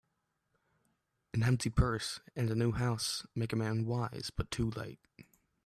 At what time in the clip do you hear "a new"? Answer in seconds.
2.49-2.71